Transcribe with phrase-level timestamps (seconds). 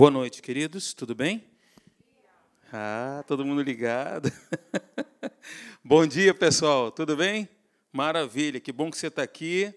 [0.00, 1.44] Boa noite, queridos, tudo bem?
[2.72, 4.32] Ah, todo mundo ligado.
[5.84, 7.46] bom dia, pessoal, tudo bem?
[7.92, 9.74] Maravilha, que bom que você está aqui.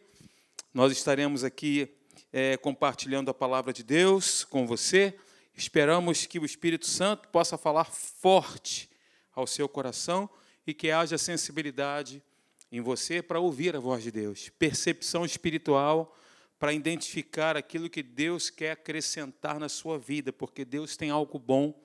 [0.74, 1.94] Nós estaremos aqui
[2.32, 5.14] é, compartilhando a palavra de Deus com você.
[5.58, 8.90] Esperamos que o Espírito Santo possa falar forte
[9.36, 10.30] ao seu coração
[10.66, 12.24] e que haja sensibilidade
[12.72, 16.18] em você para ouvir a voz de Deus, percepção espiritual
[16.64, 21.78] para identificar aquilo que Deus quer acrescentar na sua vida, porque Deus tem algo bom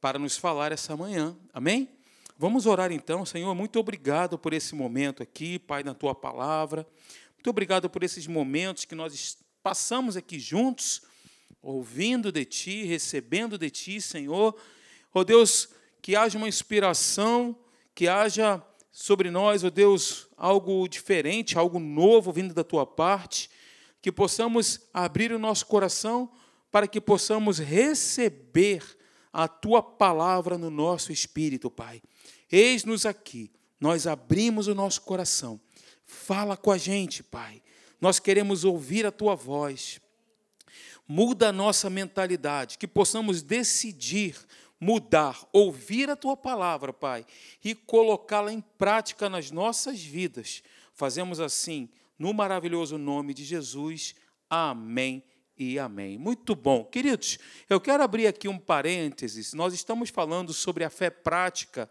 [0.00, 1.36] para nos falar essa manhã.
[1.54, 1.88] Amém?
[2.36, 3.54] Vamos orar então, Senhor.
[3.54, 6.84] Muito obrigado por esse momento aqui, Pai, na tua palavra.
[7.36, 11.02] Muito obrigado por esses momentos que nós passamos aqui juntos,
[11.62, 14.60] ouvindo de ti, recebendo de ti, Senhor.
[15.14, 15.68] Oh Deus,
[16.02, 17.56] que haja uma inspiração,
[17.94, 23.48] que haja sobre nós, oh Deus, algo diferente, algo novo vindo da tua parte
[24.02, 26.30] que possamos abrir o nosso coração
[26.70, 28.82] para que possamos receber
[29.32, 32.02] a tua palavra no nosso espírito, Pai.
[32.50, 35.60] Eis-nos aqui, nós abrimos o nosso coração.
[36.04, 37.62] Fala com a gente, Pai.
[38.00, 40.00] Nós queremos ouvir a tua voz.
[41.06, 44.36] Muda a nossa mentalidade, que possamos decidir
[44.80, 47.26] mudar, ouvir a tua palavra, Pai,
[47.62, 50.62] e colocá-la em prática nas nossas vidas.
[50.94, 51.88] Fazemos assim
[52.20, 54.14] no maravilhoso nome de Jesus.
[54.48, 55.24] Amém
[55.56, 56.18] e amém.
[56.18, 56.84] Muito bom.
[56.84, 59.54] Queridos, eu quero abrir aqui um parênteses.
[59.54, 61.88] Nós estamos falando sobre a fé prática,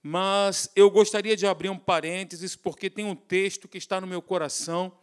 [0.00, 4.22] mas eu gostaria de abrir um parênteses porque tem um texto que está no meu
[4.22, 4.96] coração.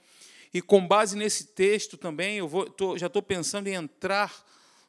[0.54, 4.34] E com base nesse texto também, eu vou, tô, já estou pensando em entrar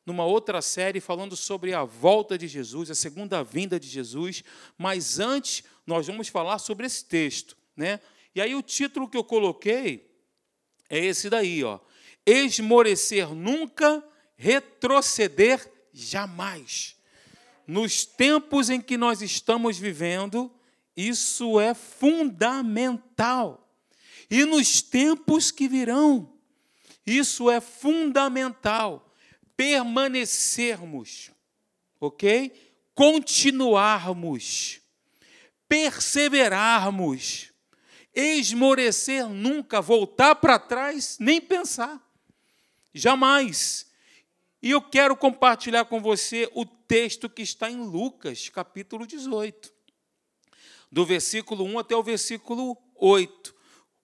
[0.06, 4.45] numa outra série falando sobre a volta de Jesus, a segunda vinda de Jesus.
[4.78, 7.98] Mas antes, nós vamos falar sobre esse texto, né?
[8.37, 10.15] E aí o título que eu coloquei
[10.91, 11.81] é esse daí, ó.
[12.27, 14.06] Esmorecer nunca,
[14.37, 16.97] retroceder jamais.
[17.67, 20.55] Nos tempos em que nós estamos vivendo,
[20.95, 23.67] isso é fundamental.
[24.30, 26.30] E nos tempos que virão,
[27.07, 29.11] isso é fundamental.
[29.57, 31.30] Permanecermos,
[31.98, 32.52] ok?
[32.95, 34.83] Continuarmos,
[35.67, 37.55] perseverarmos
[38.16, 42.00] esmorecer nunca, voltar para trás, nem pensar.
[42.94, 43.86] Jamais.
[44.62, 49.70] E eu quero compartilhar com você o texto que está em Lucas, capítulo 18,
[50.90, 53.54] do versículo 1 até o versículo 8.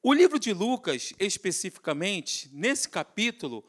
[0.02, 3.64] O livro de Lucas, especificamente, nesse capítulo,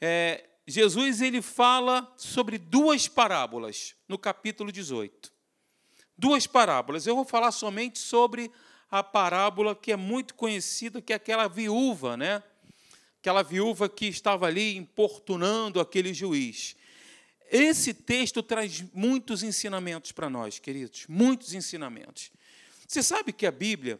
[0.00, 5.32] é, Jesus ele fala sobre duas parábolas no capítulo 18.
[6.16, 7.06] Duas parábolas.
[7.06, 8.52] Eu vou falar somente sobre
[8.94, 12.40] a parábola que é muito conhecida, que é aquela viúva, né?
[13.18, 16.76] Aquela viúva que estava ali importunando aquele juiz.
[17.50, 22.30] Esse texto traz muitos ensinamentos para nós, queridos, muitos ensinamentos.
[22.86, 23.98] Você sabe que a Bíblia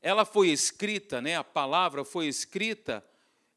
[0.00, 1.36] ela foi escrita, né?
[1.36, 3.04] A palavra foi escrita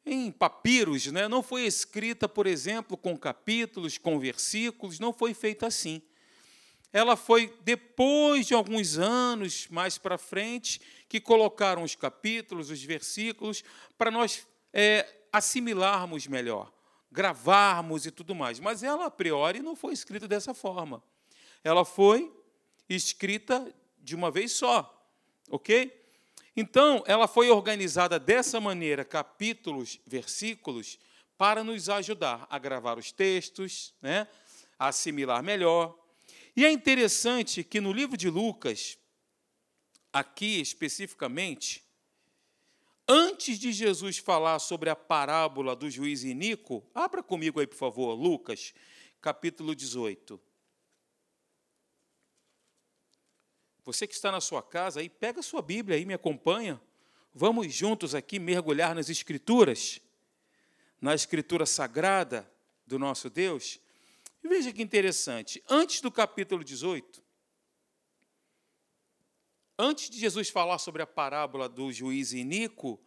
[0.05, 1.29] em papiros, né?
[1.29, 6.01] Não foi escrita, por exemplo, com capítulos, com versículos, não foi feita assim
[6.93, 13.63] ela foi depois de alguns anos mais para frente que colocaram os capítulos, os versículos,
[13.97, 16.71] para nós é, assimilarmos melhor,
[17.11, 18.59] gravarmos e tudo mais.
[18.59, 21.01] Mas ela, a priori, não foi escrita dessa forma.
[21.63, 22.31] Ela foi
[22.89, 25.07] escrita de uma vez só,
[25.49, 25.97] ok?
[26.55, 30.99] Então, ela foi organizada dessa maneira, capítulos, versículos,
[31.37, 34.27] para nos ajudar a gravar os textos, né,
[34.77, 35.97] a assimilar melhor,
[36.55, 38.97] e é interessante que no livro de Lucas,
[40.11, 41.83] aqui especificamente,
[43.07, 48.13] antes de Jesus falar sobre a parábola do juiz Inico, abra comigo aí, por favor,
[48.13, 48.73] Lucas,
[49.21, 50.39] capítulo 18.
[53.83, 56.79] Você que está na sua casa aí, pega a sua Bíblia aí, me acompanha.
[57.33, 59.99] Vamos juntos aqui mergulhar nas Escrituras,
[60.99, 62.49] na Escritura sagrada
[62.85, 63.79] do nosso Deus.
[64.43, 67.23] E veja que interessante, antes do capítulo 18,
[69.77, 72.99] antes de Jesus falar sobre a parábola do juiz Inico,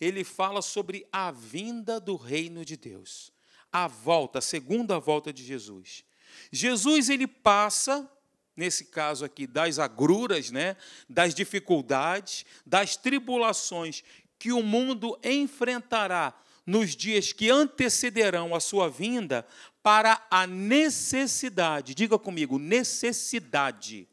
[0.00, 3.32] ele fala sobre a vinda do reino de Deus,
[3.70, 6.04] a volta, a segunda volta de Jesus.
[6.50, 8.10] Jesus ele passa,
[8.56, 10.76] nesse caso aqui, das agruras, né,
[11.08, 14.02] das dificuldades, das tribulações
[14.38, 16.34] que o mundo enfrentará
[16.66, 19.46] nos dias que antecederão a sua vinda,
[19.82, 24.08] para a necessidade, diga comigo, necessidade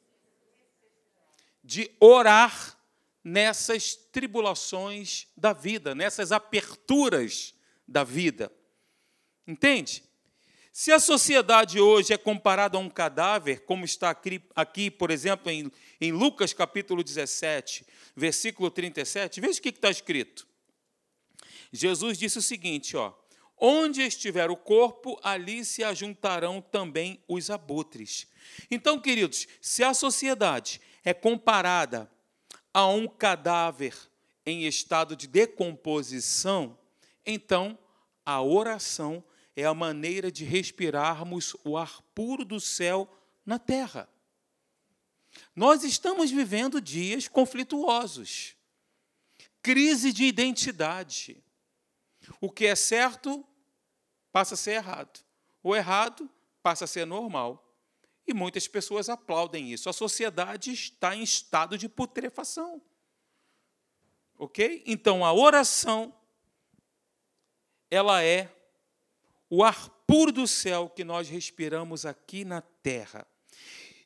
[1.63, 2.75] de orar
[3.23, 7.53] nessas tribulações da vida, nessas aperturas
[7.87, 8.51] da vida.
[9.45, 10.03] Entende?
[10.71, 15.51] Se a sociedade hoje é comparada a um cadáver, como está aqui, aqui por exemplo,
[15.51, 17.85] em, em, Lucas capítulo 17,
[18.15, 20.47] versículo 37, veja o que está escrito.
[21.71, 23.13] Jesus disse o seguinte: ó,
[23.57, 28.27] onde estiver o corpo, ali se ajuntarão também os abutres.
[28.71, 32.09] Então, queridos, se a sociedade é comparada
[32.73, 33.95] a um cadáver
[34.45, 36.77] em estado de decomposição,
[37.25, 37.77] então
[38.25, 39.23] a oração
[39.55, 43.11] é a maneira de respirarmos o ar puro do céu
[43.45, 44.09] na terra.
[45.55, 48.55] Nós estamos vivendo dias conflituosos,
[49.61, 51.43] crise de identidade.
[52.39, 53.45] O que é certo
[54.31, 55.19] passa a ser errado,
[55.63, 56.29] o errado
[56.61, 57.65] passa a ser normal.
[58.27, 59.89] E muitas pessoas aplaudem isso.
[59.89, 62.79] A sociedade está em estado de putrefação.
[64.37, 64.83] Ok?
[64.85, 66.13] Então a oração,
[67.89, 68.55] ela é
[69.49, 73.25] o ar puro do céu que nós respiramos aqui na terra.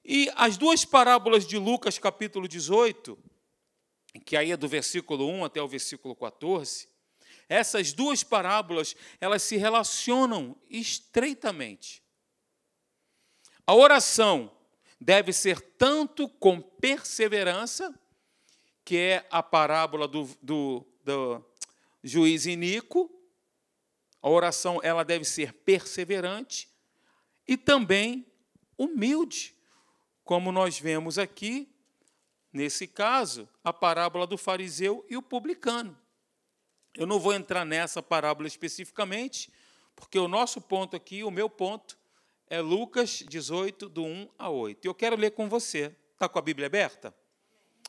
[0.05, 3.17] E as duas parábolas de Lucas, capítulo 18,
[4.25, 6.87] que aí é do versículo 1 até o versículo 14,
[7.53, 12.01] essas duas parábolas, elas se relacionam estreitamente.
[13.65, 14.51] A oração
[14.99, 17.93] deve ser tanto com perseverança,
[18.83, 21.45] que é a parábola do, do, do
[22.03, 23.09] juiz Inico,
[24.21, 26.69] a oração ela deve ser perseverante
[27.47, 28.25] e também
[28.77, 29.55] humilde,
[30.23, 31.69] como nós vemos aqui,
[32.51, 36.02] nesse caso, a parábola do fariseu e o publicano.
[36.95, 39.51] Eu não vou entrar nessa parábola especificamente,
[39.95, 41.97] porque o nosso ponto aqui, o meu ponto,
[42.47, 44.85] é Lucas 18, do 1 a 8.
[44.85, 45.95] Eu quero ler com você.
[46.13, 47.13] Está com a Bíblia aberta?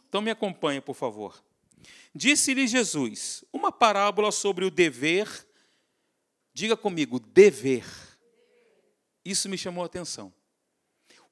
[0.08, 1.44] Então me acompanhe, por favor.
[2.14, 5.28] Disse-lhe Jesus uma parábola sobre o dever.
[6.52, 7.84] Diga comigo, dever.
[9.24, 10.32] Isso me chamou a atenção.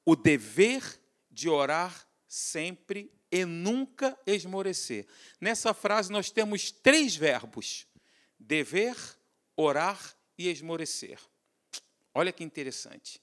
[0.05, 0.83] O dever
[1.31, 5.07] de orar sempre e nunca esmorecer.
[5.41, 7.87] Nessa frase nós temos três verbos:
[8.39, 8.95] dever,
[9.57, 9.99] orar
[10.37, 11.17] e esmorecer.
[12.13, 13.19] Olha que interessante.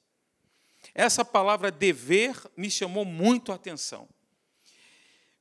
[0.93, 4.09] Essa palavra dever me chamou muito a atenção.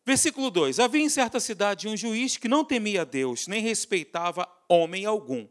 [0.06, 5.04] Versículo 2: Havia em certa cidade um juiz que não temia Deus, nem respeitava homem
[5.04, 5.48] algum.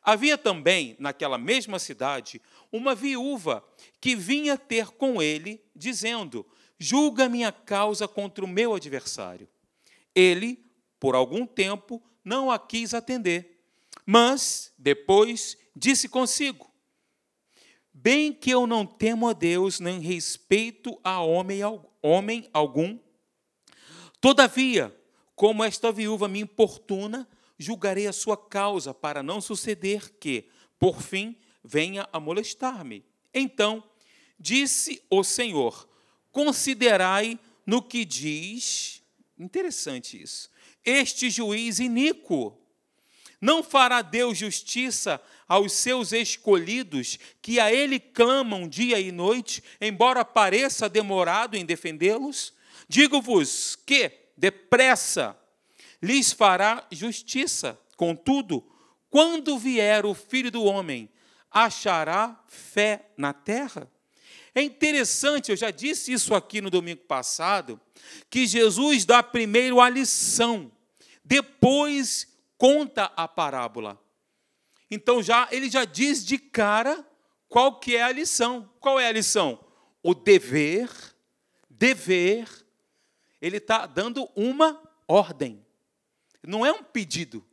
[0.00, 2.40] Havia também, naquela mesma cidade,
[2.70, 3.64] uma viúva
[4.00, 6.46] que vinha ter com ele, dizendo:
[6.80, 9.46] julga minha causa contra o meu adversário.
[10.14, 10.64] Ele,
[10.98, 13.62] por algum tempo, não a quis atender,
[14.06, 16.70] mas depois disse consigo:
[17.92, 21.60] Bem que eu não temo a Deus, nem respeito a homem,
[22.02, 22.98] homem algum.
[24.20, 24.94] Todavia,
[25.36, 27.28] como esta viúva me importuna,
[27.58, 30.48] julgarei a sua causa, para não suceder que,
[30.78, 33.04] por fim, venha a molestar-me.
[33.34, 33.84] Então,
[34.38, 35.89] disse o Senhor:
[36.32, 39.02] Considerai no que diz,
[39.38, 40.50] interessante isso,
[40.84, 42.56] este juiz iníquo.
[43.40, 50.24] Não fará Deus justiça aos seus escolhidos, que a ele clamam dia e noite, embora
[50.24, 52.52] pareça demorado em defendê-los?
[52.88, 55.36] Digo-vos que, depressa,
[56.02, 57.80] lhes fará justiça.
[57.96, 58.64] Contudo,
[59.08, 61.08] quando vier o filho do homem,
[61.50, 63.90] achará fé na terra?
[64.54, 67.80] É interessante, eu já disse isso aqui no domingo passado,
[68.28, 70.70] que Jesus dá primeiro a lição,
[71.24, 72.26] depois
[72.58, 74.00] conta a parábola.
[74.90, 77.06] Então já ele já diz de cara
[77.48, 78.68] qual que é a lição.
[78.80, 79.58] Qual é a lição?
[80.02, 80.90] O dever,
[81.68, 82.48] dever.
[83.40, 85.64] Ele está dando uma ordem.
[86.42, 87.44] Não é um pedido.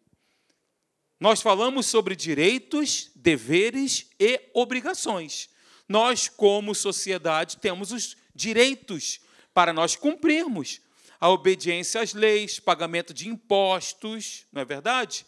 [1.19, 5.49] Nós falamos sobre direitos, deveres e obrigações
[5.88, 9.20] nós, como sociedade, temos os direitos
[9.53, 10.82] para nós cumprirmos
[11.20, 15.25] a obediência às leis, pagamento de impostos, não é verdade?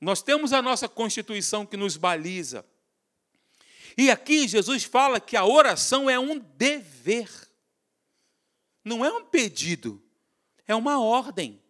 [0.00, 2.64] Nós temos a nossa Constituição que nos baliza.
[3.96, 7.30] E aqui Jesus fala que a oração é um dever,
[8.84, 10.02] não é um pedido,
[10.66, 11.62] é uma ordem.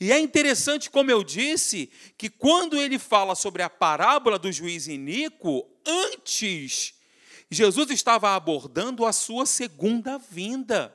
[0.00, 4.86] E é interessante, como eu disse, que quando ele fala sobre a parábola do juiz
[4.86, 6.93] iníquo, antes
[7.54, 10.94] Jesus estava abordando a sua segunda vinda.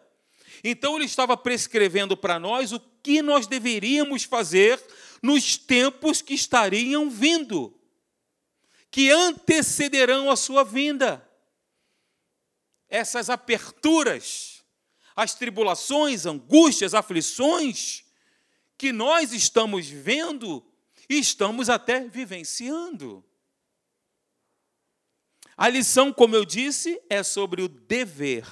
[0.63, 4.81] Então, ele estava prescrevendo para nós o que nós deveríamos fazer
[5.21, 7.73] nos tempos que estariam vindo,
[8.91, 11.25] que antecederão a sua vinda.
[12.89, 14.63] Essas aperturas,
[15.15, 18.03] as tribulações, angústias, aflições
[18.77, 20.65] que nós estamos vendo
[21.09, 23.23] e estamos até vivenciando.
[25.59, 28.47] A lição, como eu disse, é sobre o dever.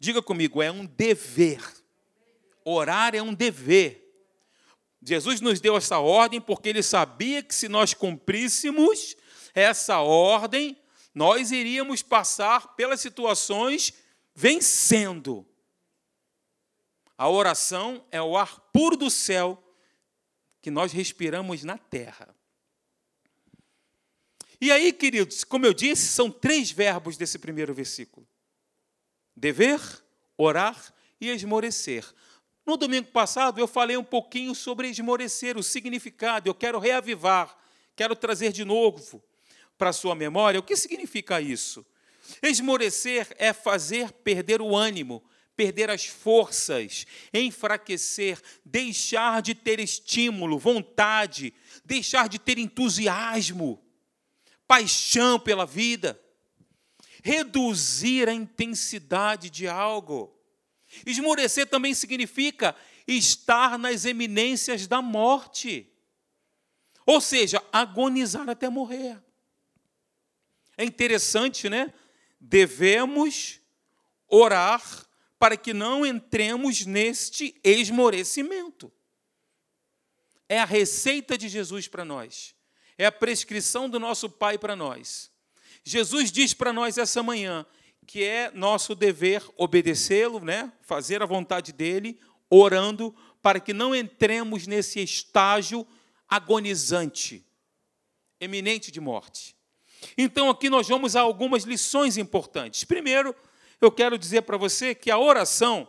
[0.00, 1.62] Diga comigo, é um dever.
[2.64, 4.04] Orar é um dever.
[5.00, 9.14] Jesus nos deu essa ordem porque ele sabia que se nós cumpríssemos
[9.54, 10.76] essa ordem,
[11.14, 13.92] nós iríamos passar pelas situações
[14.34, 15.46] vencendo.
[17.16, 19.62] A oração é o ar puro do céu
[20.60, 22.34] que nós respiramos na terra.
[24.64, 28.26] E aí, queridos, como eu disse, são três verbos desse primeiro versículo:
[29.36, 29.78] dever,
[30.38, 30.90] orar
[31.20, 32.02] e esmorecer.
[32.64, 36.48] No domingo passado eu falei um pouquinho sobre esmorecer, o significado.
[36.48, 37.54] Eu quero reavivar,
[37.94, 39.22] quero trazer de novo
[39.76, 41.84] para a sua memória o que significa isso.
[42.42, 45.22] Esmorecer é fazer perder o ânimo,
[45.54, 51.52] perder as forças, enfraquecer, deixar de ter estímulo, vontade,
[51.84, 53.84] deixar de ter entusiasmo,
[54.74, 56.20] paixão pela vida,
[57.22, 60.36] reduzir a intensidade de algo.
[61.06, 62.74] Esmorecer também significa
[63.06, 65.88] estar nas eminências da morte.
[67.06, 69.22] Ou seja, agonizar até morrer.
[70.76, 71.94] É interessante, né?
[72.40, 73.60] Devemos
[74.26, 74.82] orar
[75.38, 78.92] para que não entremos neste esmorecimento.
[80.48, 82.56] É a receita de Jesus para nós.
[82.96, 85.30] É a prescrição do nosso Pai para nós.
[85.84, 87.66] Jesus diz para nós essa manhã
[88.06, 90.72] que é nosso dever obedecê-lo, né?
[90.82, 92.20] fazer a vontade dele,
[92.50, 95.86] orando para que não entremos nesse estágio
[96.28, 97.44] agonizante,
[98.40, 99.56] eminente de morte.
[100.16, 102.84] Então, aqui nós vamos a algumas lições importantes.
[102.84, 103.34] Primeiro,
[103.80, 105.88] eu quero dizer para você que a oração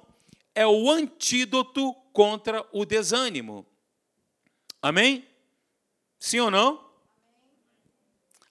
[0.54, 3.66] é o antídoto contra o desânimo.
[4.82, 5.28] Amém?
[6.20, 6.85] Sim ou não?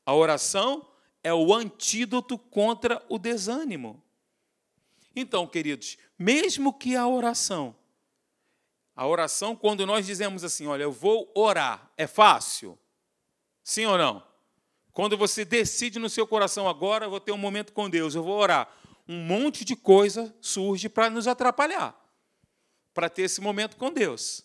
[0.04, 0.87] A oração
[1.23, 4.02] é o antídoto contra o desânimo.
[5.16, 7.75] Então, queridos, mesmo que a oração,
[8.94, 12.78] a oração, quando nós dizemos assim, olha, eu vou orar, é fácil?
[13.62, 14.23] Sim ou não?
[14.92, 18.23] Quando você decide no seu coração, agora eu vou ter um momento com Deus, eu
[18.23, 18.73] vou orar,
[19.08, 21.99] um monte de coisa surge para nos atrapalhar,
[22.92, 24.44] para ter esse momento com Deus.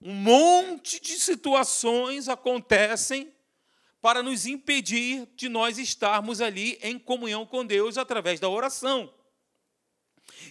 [0.00, 3.32] Um monte de situações acontecem
[4.04, 9.10] para nos impedir de nós estarmos ali em comunhão com Deus através da oração.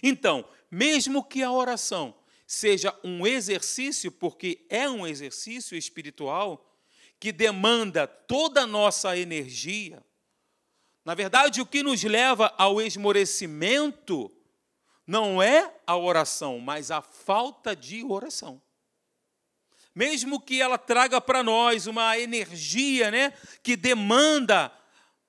[0.02, 2.16] Então, mesmo que a oração
[2.48, 6.68] seja um exercício, porque é um exercício espiritual
[7.20, 10.04] que demanda toda a nossa energia,
[11.04, 14.32] na verdade, o que nos leva ao esmorecimento
[15.06, 18.60] não é a oração, mas a falta de oração
[19.94, 23.32] mesmo que ela traga para nós uma energia né,
[23.62, 24.72] que demanda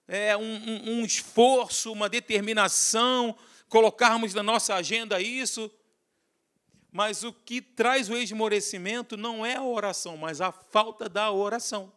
[0.08, 3.38] é, um, um, um esforço, uma determinação,
[3.70, 5.72] colocarmos na nossa agenda isso.
[6.92, 11.92] Mas o que traz o esmorecimento não é a oração, mas a falta da oração.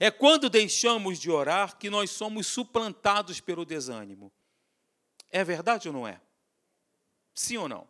[0.00, 4.32] É quando deixamos de orar que nós somos suplantados pelo desânimo.
[5.30, 6.20] É verdade ou não é?
[7.34, 7.86] Sim ou não?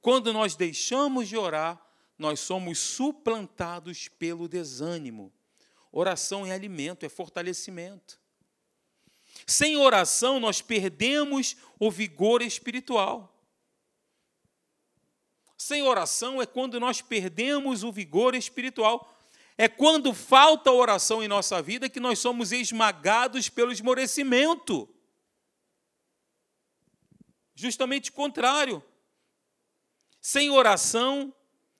[0.00, 1.81] Quando nós deixamos de orar,
[2.22, 5.32] nós somos suplantados pelo desânimo.
[5.90, 8.18] Oração é alimento, é fortalecimento.
[9.46, 13.28] Sem oração, nós perdemos o vigor espiritual.
[15.58, 19.12] Sem oração é quando nós perdemos o vigor espiritual.
[19.58, 24.88] É quando falta oração em nossa vida que nós somos esmagados pelo esmorecimento.
[27.54, 28.82] Justamente o contrário.
[30.20, 31.34] Sem oração,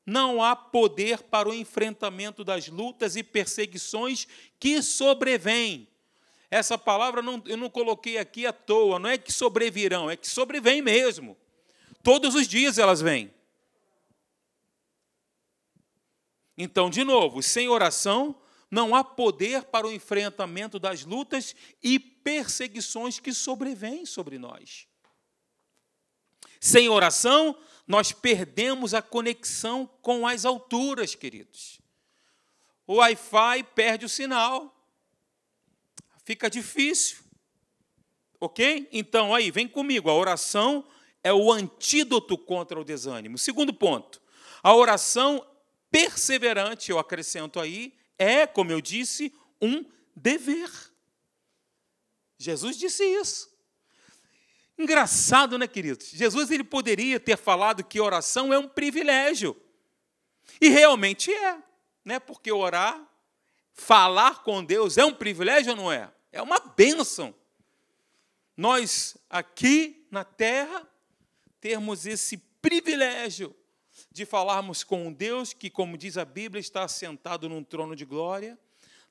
[0.04, 4.26] não há poder para o enfrentamento das lutas e perseguições
[4.58, 5.88] que sobrevêm.
[6.50, 10.28] Essa palavra não, eu não coloquei aqui à toa, não é que sobrevirão, é que
[10.28, 11.36] sobrevêm mesmo.
[12.02, 13.32] Todos os dias elas vêm.
[16.58, 18.36] Então, de novo, sem oração,
[18.70, 24.86] não há poder para o enfrentamento das lutas e perseguições que sobrevêm sobre nós.
[26.60, 27.56] Sem oração,
[27.86, 31.80] nós perdemos a conexão com as alturas, queridos.
[32.86, 34.74] O Wi-Fi perde o sinal.
[36.24, 37.18] Fica difícil.
[38.40, 38.88] Ok?
[38.92, 40.10] Então, aí, vem comigo.
[40.10, 40.84] A oração
[41.22, 43.38] é o antídoto contra o desânimo.
[43.38, 44.20] Segundo ponto,
[44.62, 45.46] a oração
[45.90, 49.84] perseverante, eu acrescento aí, é, como eu disse, um
[50.16, 50.70] dever.
[52.38, 53.51] Jesus disse isso.
[54.82, 56.10] Engraçado, né, queridos?
[56.10, 59.56] Jesus ele poderia ter falado que oração é um privilégio.
[60.60, 61.56] E realmente é,
[62.04, 62.18] né?
[62.18, 63.00] Porque orar
[63.72, 66.12] falar com Deus é um privilégio ou não é?
[66.32, 67.32] É uma bênção.
[68.56, 70.84] Nós aqui na terra
[71.60, 73.54] termos esse privilégio
[74.10, 78.04] de falarmos com um Deus que, como diz a Bíblia, está sentado num trono de
[78.04, 78.58] glória,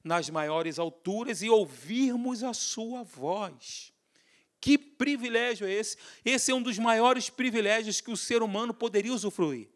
[0.03, 3.90] nas maiores alturas, e ouvirmos a sua voz.
[4.61, 5.97] Que privilégio é esse?
[6.23, 9.67] Esse é um dos maiores privilégios que o ser humano poderia usufruir.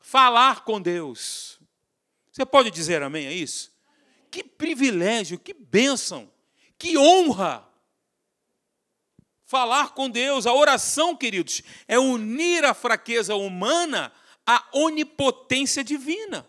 [0.00, 1.60] Falar com Deus.
[2.32, 3.72] Você pode dizer amém a isso?
[4.32, 6.28] Que privilégio, que bênção,
[6.76, 7.64] que honra
[9.44, 10.44] falar com Deus.
[10.46, 14.12] A oração, queridos, é unir a fraqueza humana
[14.44, 16.44] à onipotência divina.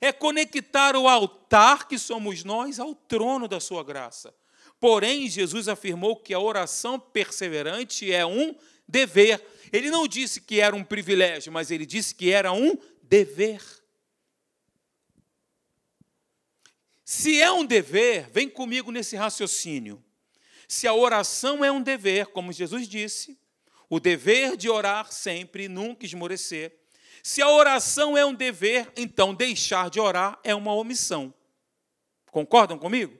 [0.00, 4.34] É conectar o altar que somos nós ao trono da sua graça.
[4.80, 8.56] Porém, Jesus afirmou que a oração perseverante é um
[8.88, 9.40] dever.
[9.70, 13.62] Ele não disse que era um privilégio, mas ele disse que era um dever.
[17.04, 20.02] Se é um dever, vem comigo nesse raciocínio.
[20.66, 23.38] Se a oração é um dever, como Jesus disse,
[23.88, 26.72] o dever de orar sempre nunca esmorecer.
[27.22, 31.34] Se a oração é um dever, então deixar de orar é uma omissão.
[32.30, 33.18] Concordam comigo?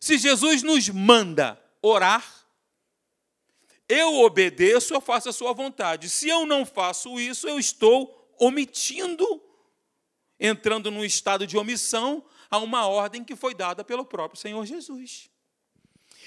[0.00, 2.24] Se Jesus nos manda orar,
[3.88, 6.08] eu obedeço, eu faço a sua vontade.
[6.08, 9.42] Se eu não faço isso, eu estou omitindo,
[10.38, 15.30] entrando num estado de omissão a uma ordem que foi dada pelo próprio Senhor Jesus.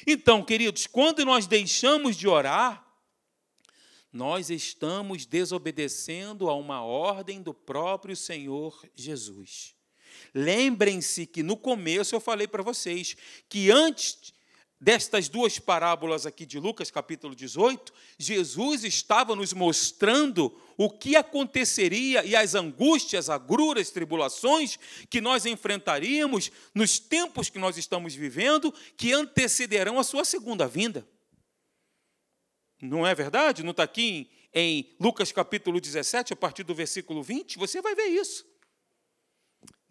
[0.06, 2.86] Então, queridos, quando nós deixamos de orar,
[4.12, 9.76] nós estamos desobedecendo a uma ordem do próprio Senhor Jesus.
[10.34, 13.16] Lembrem-se que no começo eu falei para vocês
[13.50, 14.34] que antes
[14.82, 22.26] destas duas parábolas aqui de Lucas, capítulo 18, Jesus estava nos mostrando o que aconteceria
[22.26, 29.14] e as angústias, agruras, tribulações que nós enfrentaríamos nos tempos que nós estamos vivendo, que
[29.14, 31.08] antecederão a sua segunda vinda.
[32.82, 33.62] Não é verdade?
[33.62, 37.60] Não está aqui em, em Lucas capítulo 17, a partir do versículo 20?
[37.60, 38.51] Você vai ver isso.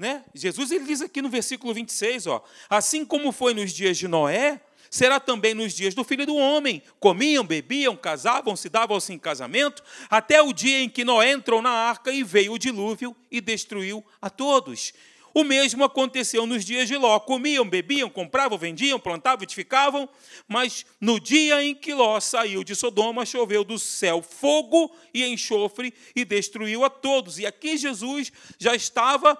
[0.01, 0.25] Né?
[0.35, 4.59] Jesus ele diz aqui no versículo 26, ó, assim como foi nos dias de Noé,
[4.89, 6.83] será também nos dias do filho do homem.
[6.99, 11.69] Comiam, bebiam, casavam, se davam-se em casamento, até o dia em que Noé entrou na
[11.69, 14.95] arca e veio o dilúvio e destruiu a todos.
[15.35, 17.21] O mesmo aconteceu nos dias de Ló.
[17.21, 20.09] Comiam, bebiam, compravam, vendiam, plantavam, edificavam,
[20.49, 25.93] mas no dia em que Ló saiu de Sodoma, choveu do céu fogo e enxofre
[26.17, 27.39] e destruiu a todos.
[27.39, 29.39] E aqui Jesus já estava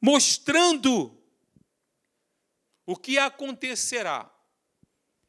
[0.00, 1.16] mostrando
[2.86, 4.32] o que acontecerá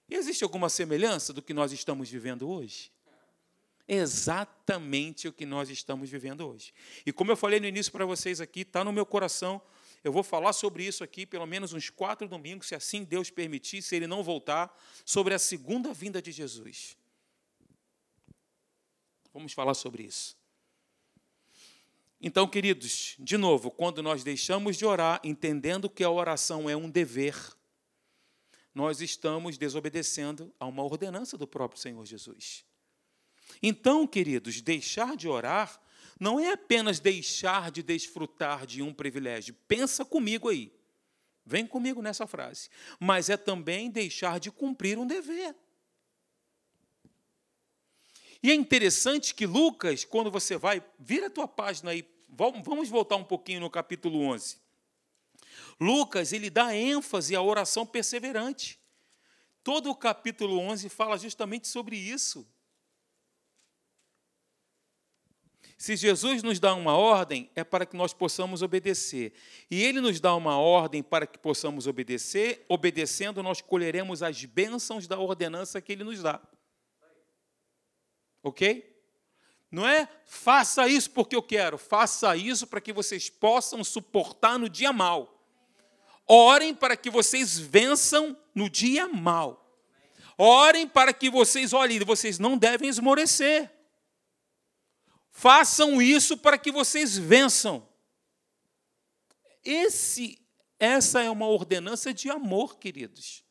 [0.09, 2.91] existe alguma semelhança do que nós estamos vivendo hoje?
[3.87, 6.73] Exatamente o que nós estamos vivendo hoje.
[7.05, 9.61] E como eu falei no início para vocês aqui, está no meu coração.
[10.03, 13.81] Eu vou falar sobre isso aqui pelo menos uns quatro domingos, se assim Deus permitir,
[13.81, 16.95] se Ele não voltar, sobre a segunda vinda de Jesus.
[19.33, 20.38] Vamos falar sobre isso.
[22.21, 26.89] Então, queridos, de novo, quando nós deixamos de orar, entendendo que a oração é um
[26.89, 27.35] dever,
[28.75, 32.65] nós estamos desobedecendo a uma ordenança do próprio Senhor Jesus.
[33.63, 35.81] Então, queridos, deixar de orar
[36.19, 39.55] não é apenas deixar de desfrutar de um privilégio.
[39.67, 40.71] Pensa comigo aí.
[41.45, 42.69] Vem comigo nessa frase.
[42.99, 45.55] Mas é também deixar de cumprir um dever.
[48.41, 53.17] E é interessante que Lucas, quando você vai, vira a tua página aí, vamos voltar
[53.17, 54.57] um pouquinho no capítulo 11.
[55.79, 58.79] Lucas, ele dá ênfase à oração perseverante.
[59.63, 62.47] Todo o capítulo 11 fala justamente sobre isso.
[65.77, 69.33] Se Jesus nos dá uma ordem, é para que nós possamos obedecer.
[69.71, 72.65] E Ele nos dá uma ordem para que possamos obedecer.
[72.67, 76.41] Obedecendo, nós colheremos as bênçãos da ordenança que Ele nos dá.
[78.43, 78.89] Ok?
[79.71, 84.67] Não é faça isso porque eu quero, faça isso para que vocês possam suportar no
[84.67, 85.35] dia mal.
[86.27, 89.65] Orem para que vocês vençam no dia mal.
[90.37, 93.69] Orem para que vocês, olhem, vocês não devem esmorecer.
[95.29, 97.87] Façam isso para que vocês vençam.
[99.63, 100.39] Esse,
[100.79, 103.43] essa é uma ordenança de amor, queridos.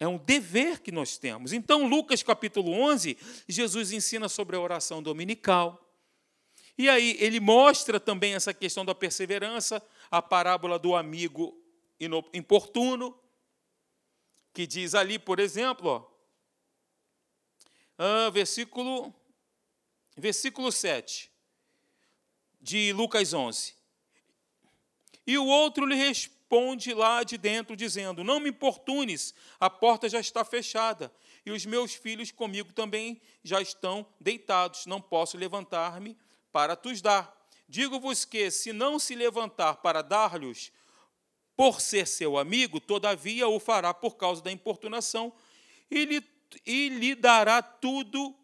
[0.00, 1.52] É um dever que nós temos.
[1.52, 5.84] Então, Lucas capítulo 11, Jesus ensina sobre a oração dominical.
[6.76, 11.60] E aí ele mostra também essa questão da perseverança, a parábola do amigo
[12.32, 13.18] importuno,
[14.54, 16.18] que diz ali, por exemplo, ó,
[17.98, 19.12] ah, versículo,
[20.16, 21.28] versículo 7
[22.60, 23.74] de Lucas 11.
[25.26, 25.96] E o outro lhe
[26.48, 31.12] responde lá de dentro, dizendo: Não me importunes, a porta já está fechada,
[31.44, 36.16] e os meus filhos comigo também já estão deitados, não posso levantar-me
[36.50, 37.36] para tus dar.
[37.68, 40.72] Digo-vos que, se não se levantar para dar-lhes,
[41.54, 45.32] por ser seu amigo, todavia o fará por causa da importunação,
[45.90, 46.24] e lhe,
[46.64, 48.34] e lhe dará tudo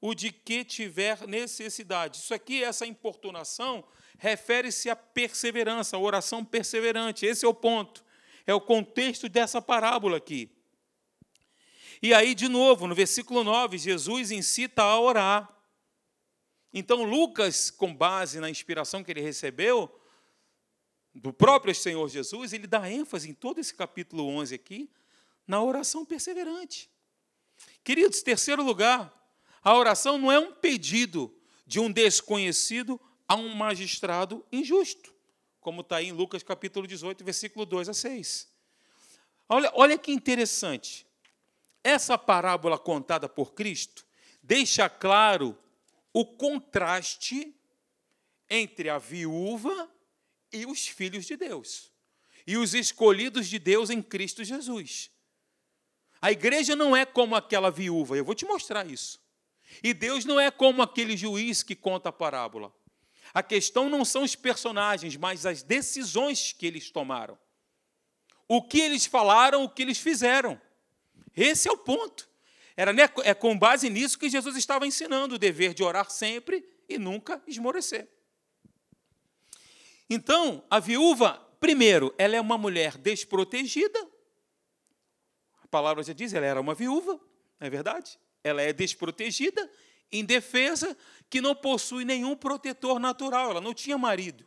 [0.00, 2.18] o de que tiver necessidade.
[2.18, 3.84] Isso aqui, essa importunação,
[4.20, 7.24] refere-se à perseverança, à oração perseverante.
[7.24, 8.04] Esse é o ponto.
[8.46, 10.50] É o contexto dessa parábola aqui.
[12.02, 15.48] E aí, de novo, no versículo 9, Jesus incita a orar.
[16.72, 19.90] Então, Lucas, com base na inspiração que ele recebeu
[21.14, 24.90] do próprio Senhor Jesus, ele dá ênfase em todo esse capítulo 11 aqui
[25.46, 26.90] na oração perseverante.
[27.82, 29.12] Queridos, terceiro lugar,
[29.62, 31.34] a oração não é um pedido
[31.66, 33.00] de um desconhecido
[33.30, 35.14] a um magistrado injusto,
[35.60, 38.48] como está aí em Lucas capítulo 18, versículo 2 a 6.
[39.48, 41.06] Olha, olha que interessante.
[41.84, 44.04] Essa parábola contada por Cristo
[44.42, 45.56] deixa claro
[46.12, 47.54] o contraste
[48.48, 49.88] entre a viúva
[50.52, 51.92] e os filhos de Deus,
[52.44, 55.08] e os escolhidos de Deus em Cristo Jesus.
[56.20, 59.20] A igreja não é como aquela viúva, eu vou te mostrar isso.
[59.84, 62.74] E Deus não é como aquele juiz que conta a parábola.
[63.32, 67.38] A questão não são os personagens, mas as decisões que eles tomaram.
[68.48, 70.60] O que eles falaram, o que eles fizeram.
[71.36, 72.28] Esse é o ponto.
[72.76, 76.64] Era né, é com base nisso que Jesus estava ensinando o dever de orar sempre
[76.88, 78.08] e nunca esmorecer.
[80.08, 84.00] Então, a viúva, primeiro, ela é uma mulher desprotegida.
[85.62, 87.12] A palavra já diz, ela era uma viúva,
[87.60, 88.18] não é verdade?
[88.42, 89.70] ela é desprotegida,
[90.12, 90.96] indefesa,
[91.28, 94.44] que não possui nenhum protetor natural, ela não tinha marido.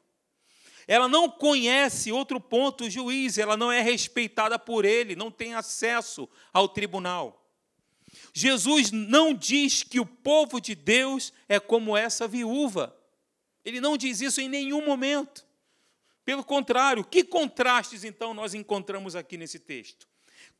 [0.87, 6.27] Ela não conhece outro ponto, juiz, ela não é respeitada por ele, não tem acesso
[6.51, 7.39] ao tribunal.
[8.33, 12.95] Jesus não diz que o povo de Deus é como essa viúva.
[13.63, 15.45] Ele não diz isso em nenhum momento.
[16.25, 20.07] Pelo contrário, que contrastes então nós encontramos aqui nesse texto?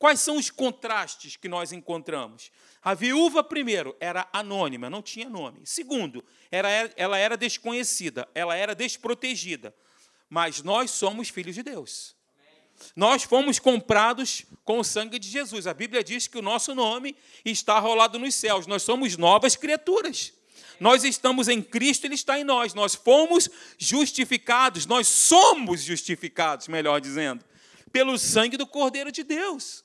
[0.03, 2.51] Quais são os contrastes que nós encontramos?
[2.81, 5.61] A viúva, primeiro, era anônima, não tinha nome.
[5.63, 9.73] Segundo, era, ela era desconhecida, ela era desprotegida.
[10.29, 12.17] Mas nós somos filhos de Deus.
[12.93, 15.67] Nós fomos comprados com o sangue de Jesus.
[15.67, 18.67] A Bíblia diz que o nosso nome está rolado nos céus.
[18.67, 20.33] Nós somos novas criaturas.
[20.81, 22.73] Nós estamos em Cristo, Ele está em nós.
[22.73, 27.45] Nós fomos justificados, nós somos justificados, melhor dizendo,
[27.89, 29.82] pelo sangue do Cordeiro de Deus.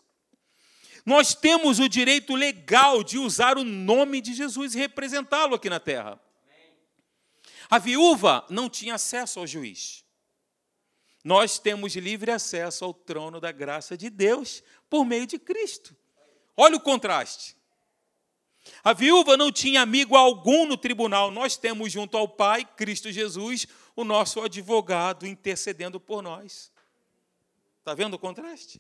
[1.08, 5.80] Nós temos o direito legal de usar o nome de Jesus e representá-lo aqui na
[5.80, 6.20] terra.
[7.70, 10.04] A viúva não tinha acesso ao juiz.
[11.24, 15.96] Nós temos livre acesso ao trono da graça de Deus por meio de Cristo.
[16.54, 17.56] Olha o contraste.
[18.84, 21.30] A viúva não tinha amigo algum no tribunal.
[21.30, 23.66] Nós temos junto ao Pai, Cristo Jesus,
[23.96, 26.70] o nosso advogado intercedendo por nós.
[27.78, 28.78] Está vendo o contraste?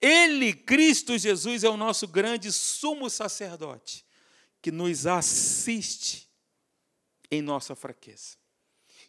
[0.00, 4.04] Ele, Cristo Jesus, é o nosso grande sumo sacerdote,
[4.60, 6.28] que nos assiste
[7.30, 8.36] em nossa fraqueza.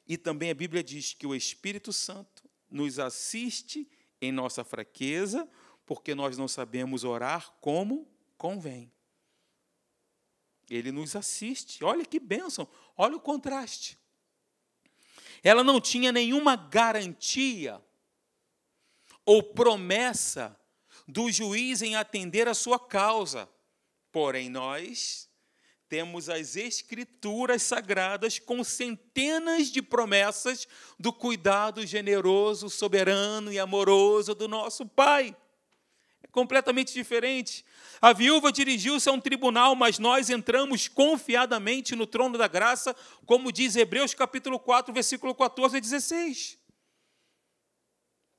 [0.08, 3.89] E também a Bíblia diz que o Espírito Santo nos assiste
[4.21, 5.47] em nossa fraqueza,
[5.86, 8.91] porque nós não sabemos orar como convém.
[10.69, 11.84] Ele nos assiste.
[11.84, 13.97] Olha que bênção, olha o contraste.
[15.43, 17.82] Ela não tinha nenhuma garantia
[19.26, 20.60] ou promessa
[21.08, 23.50] do juiz em atender a sua causa.
[24.12, 25.30] Porém, nós
[25.88, 30.67] temos as Escrituras sagradas com centenas de promessas
[31.00, 35.36] do cuidado generoso, soberano e amoroso do nosso Pai.
[36.22, 37.63] É completamente diferente.
[38.02, 42.93] A viúva dirigiu-se a um tribunal, mas nós entramos confiadamente no trono da graça,
[43.26, 46.58] como diz Hebreus capítulo 4, versículo 14 a 16.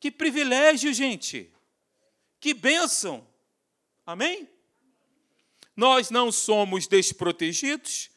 [0.01, 1.53] Que privilégio, gente!
[2.41, 3.27] Que bênção!
[4.07, 4.49] Amém?
[5.77, 8.11] Nós não somos desprotegidos,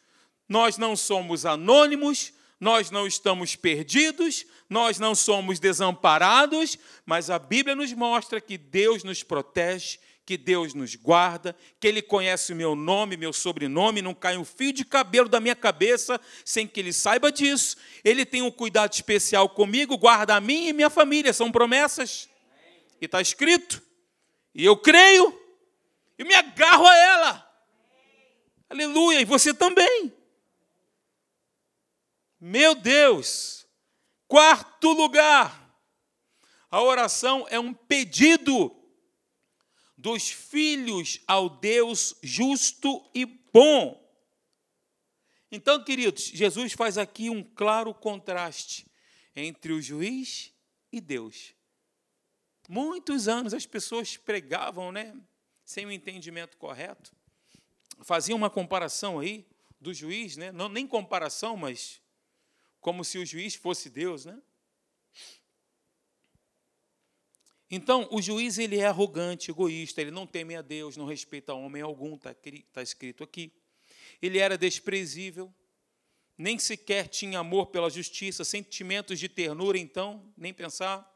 [0.47, 7.75] nós não somos anônimos, nós não estamos perdidos, nós não somos desamparados, mas a Bíblia
[7.75, 12.75] nos mostra que Deus nos protege, que Deus nos guarda, que Ele conhece o meu
[12.75, 16.93] nome, meu sobrenome, não cai um fio de cabelo da minha cabeça sem que Ele
[16.93, 17.75] saiba disso.
[18.03, 22.29] Ele tem um cuidado especial comigo, guarda a mim e minha família, são promessas.
[23.01, 23.90] E está escrito.
[24.53, 25.39] E eu creio
[26.17, 27.65] e me agarro a ela.
[28.69, 30.13] Aleluia, e você também.
[32.39, 33.61] Meu Deus,
[34.31, 35.77] Quarto lugar,
[36.69, 38.73] a oração é um pedido
[39.97, 44.01] dos filhos ao Deus justo e bom.
[45.51, 48.89] Então, queridos, Jesus faz aqui um claro contraste
[49.35, 50.53] entre o juiz
[50.93, 51.53] e Deus.
[52.73, 55.13] Muitos anos as pessoas pregavam, né,
[55.65, 57.13] sem o entendimento correto,
[58.01, 59.45] faziam uma comparação aí
[59.77, 62.01] do juiz, né, não nem comparação, mas
[62.79, 64.41] como se o juiz fosse Deus, né?
[67.69, 71.81] Então, o juiz ele é arrogante, egoísta, ele não teme a Deus, não respeita homem
[71.81, 72.33] algum, está
[72.71, 73.51] tá escrito aqui.
[74.21, 75.53] Ele era desprezível,
[76.37, 81.10] nem sequer tinha amor pela justiça, sentimentos de ternura, então, nem pensar.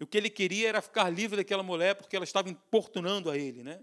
[0.00, 3.62] O que ele queria era ficar livre daquela mulher, porque ela estava importunando a ele.
[3.62, 3.82] Né?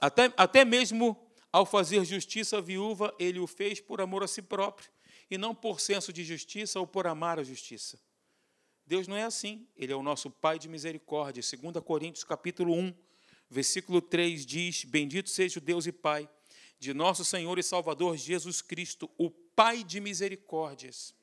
[0.00, 1.20] Até, até mesmo
[1.52, 4.90] ao fazer justiça à viúva, ele o fez por amor a si próprio,
[5.30, 8.00] e não por senso de justiça ou por amar a justiça.
[8.86, 9.66] Deus não é assim.
[9.76, 11.42] Ele é o nosso Pai de misericórdia.
[11.42, 12.94] 2 Coríntios capítulo 1,
[13.48, 16.28] versículo 3 diz: Bendito seja o Deus e Pai
[16.78, 21.14] de nosso Senhor e Salvador Jesus Cristo, o Pai de misericórdias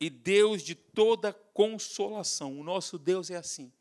[0.00, 2.58] e Deus de toda consolação.
[2.58, 3.72] O nosso Deus é assim.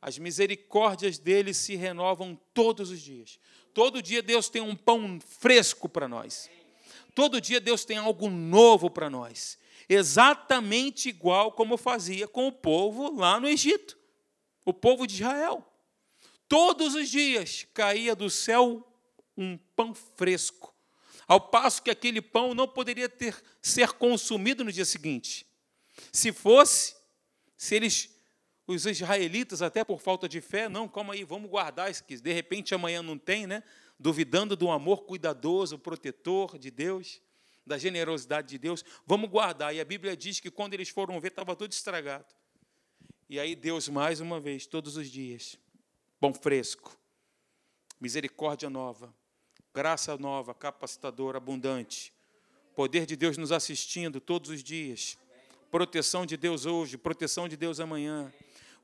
[0.00, 3.38] As misericórdias dele se renovam todos os dias.
[3.72, 6.50] Todo dia Deus tem um pão fresco para nós.
[7.14, 9.58] Todo dia Deus tem algo novo para nós.
[9.88, 13.96] Exatamente igual como fazia com o povo lá no Egito,
[14.64, 15.64] o povo de Israel.
[16.48, 18.86] Todos os dias caía do céu
[19.36, 20.74] um pão fresco,
[21.26, 25.46] ao passo que aquele pão não poderia ter ser consumido no dia seguinte.
[26.12, 26.94] Se fosse,
[27.56, 28.16] se eles
[28.66, 32.32] os israelitas, até por falta de fé, não, calma aí, vamos guardar isso que de
[32.32, 33.62] repente amanhã não tem, né?
[33.98, 37.22] Duvidando do amor cuidadoso, protetor de Deus,
[37.64, 39.74] da generosidade de Deus, vamos guardar.
[39.74, 42.26] E a Bíblia diz que quando eles foram ver, estava tudo estragado.
[43.28, 45.56] E aí Deus, mais uma vez, todos os dias,
[46.18, 46.96] pão fresco,
[48.00, 49.14] misericórdia nova,
[49.76, 52.10] graça nova, capacitadora, abundante,
[52.74, 55.18] poder de Deus nos assistindo todos os dias,
[55.70, 58.32] proteção de Deus hoje, proteção de Deus amanhã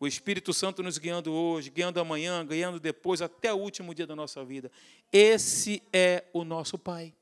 [0.03, 4.17] o Espírito Santo nos guiando hoje, guiando amanhã, guiando depois, até o último dia da
[4.17, 4.69] nossa vida.
[5.13, 7.15] Esse é o nosso Pai.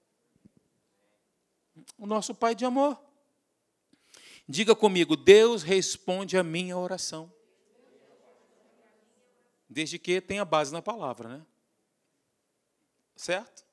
[1.99, 2.99] O nosso Pai de amor.
[4.49, 7.31] Diga comigo, Deus responde a minha oração.
[9.69, 11.47] Desde que tenha base na palavra, né?
[13.21, 13.65] Certo?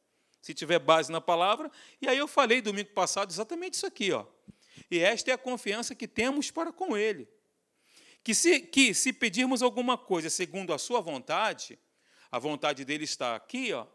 [0.42, 4.26] Se tiver base na palavra, e aí eu falei domingo passado exatamente isso aqui, ó.
[4.90, 7.28] E esta é a confiança que temos para com Ele
[8.28, 11.80] que se, que se pedirmos alguma coisa segundo a sua vontade,
[12.30, 13.88] a vontade dele está aqui, ó,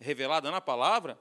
[0.00, 1.16] revelada na palavra,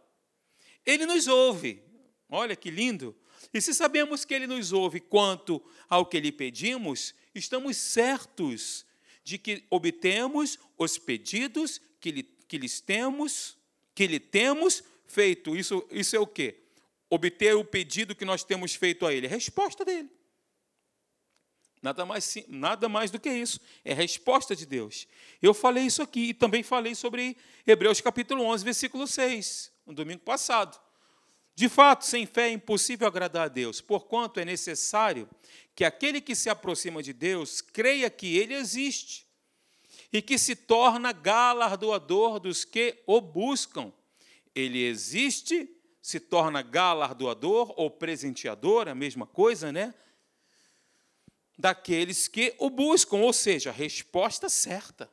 [0.84, 1.84] ele nos ouve.
[2.28, 3.16] Olha que lindo.
[3.54, 8.84] E se sabemos que ele nos ouve quanto ao que lhe pedimos, estamos certos
[9.24, 13.60] de que obtemos os pedidos que lhe, que lhes temos,
[13.96, 15.56] que lhe temos feito.
[15.56, 16.60] Isso, isso é o quê?
[17.10, 19.26] Obter o pedido que nós temos feito a ele.
[19.26, 20.10] A resposta dele.
[21.82, 23.60] Nada mais, nada mais do que isso.
[23.84, 25.08] É resposta de Deus.
[25.42, 30.22] Eu falei isso aqui e também falei sobre Hebreus capítulo 11, versículo 6, no domingo
[30.22, 30.80] passado.
[31.54, 35.30] De fato, sem fé é impossível agradar a Deus, porquanto é necessário
[35.74, 39.25] que aquele que se aproxima de Deus creia que ele existe
[40.16, 43.92] e que se torna galardoador dos que o buscam.
[44.56, 45.70] Ele existe,
[46.02, 49.94] se torna galardoador ou presenteador, a mesma coisa, né?
[51.58, 55.12] daqueles que o buscam, ou seja, a resposta certa.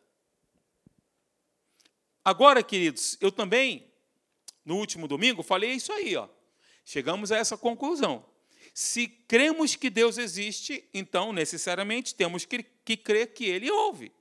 [2.25, 3.93] Agora, queridos, eu também,
[4.65, 6.29] no último domingo, falei isso aí, ó.
[6.85, 8.25] Chegamos a essa conclusão.
[8.73, 14.13] Se cremos que Deus existe, então, necessariamente, temos que, que crer que Ele ouve.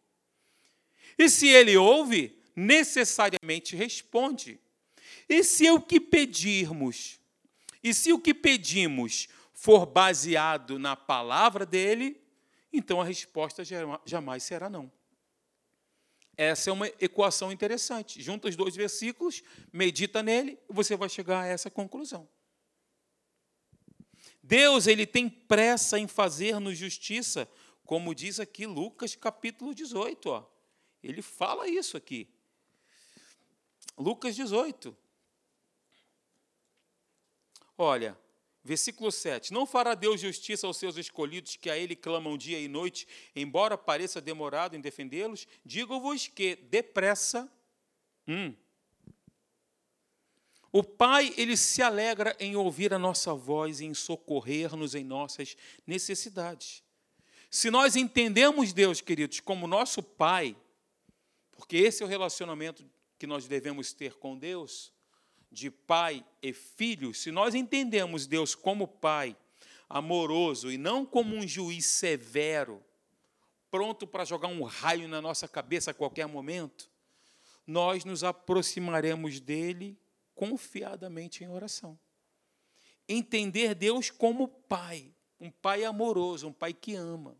[1.22, 4.60] E se Ele ouve, necessariamente responde.
[5.30, 7.20] E se o que pedirmos,
[7.84, 12.20] e se o que pedimos for baseado na palavra dele,
[12.74, 13.62] então a resposta
[14.04, 14.92] jamais será não.
[16.36, 18.20] Essa é uma equação interessante.
[18.20, 22.28] Junta os dois versículos, medita nele e você vai chegar a essa conclusão.
[24.42, 27.48] Deus ele tem pressa em fazer-nos justiça,
[27.86, 30.28] como diz aqui Lucas capítulo 18.
[30.28, 30.61] Ó.
[31.04, 32.28] Ele fala isso aqui.
[33.98, 34.96] Lucas 18.
[37.78, 38.18] Olha,
[38.64, 42.68] Versículo 7: Não fará Deus justiça aos seus escolhidos que a Ele clamam dia e
[42.68, 45.48] noite, embora pareça demorado em defendê-los?
[45.66, 47.52] Digo-vos que, depressa,
[48.28, 48.54] hum,
[50.74, 55.58] O Pai, ele se alegra em ouvir a nossa voz e em socorrer-nos em nossas
[55.86, 56.82] necessidades.
[57.50, 60.56] Se nós entendemos Deus, queridos, como nosso Pai,
[61.62, 62.84] porque esse é o relacionamento
[63.20, 64.92] que nós devemos ter com Deus,
[65.52, 69.38] de pai e filho, se nós entendemos Deus como Pai
[69.88, 72.84] amoroso e não como um juiz severo,
[73.70, 76.90] pronto para jogar um raio na nossa cabeça a qualquer momento,
[77.68, 79.96] nós nos aproximaremos dele
[80.34, 81.98] confiadamente em oração.
[83.08, 87.38] Entender Deus como Pai, um Pai amoroso, um Pai que ama.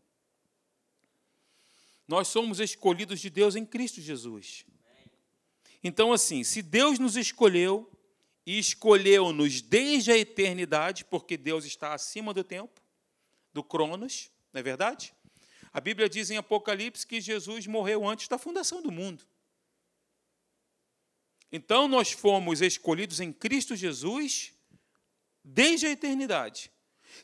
[2.06, 4.64] Nós somos escolhidos de Deus em Cristo Jesus.
[5.82, 7.90] Então, assim, se Deus nos escolheu
[8.46, 12.80] e escolheu-nos desde a eternidade, porque Deus está acima do tempo,
[13.52, 15.14] do Cronos, não é verdade?
[15.72, 19.24] A Bíblia diz em Apocalipse que Jesus morreu antes da fundação do mundo.
[21.50, 24.54] Então nós fomos escolhidos em Cristo Jesus
[25.44, 26.71] desde a eternidade.